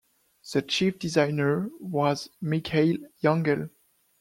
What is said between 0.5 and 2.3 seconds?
The Chief Designer was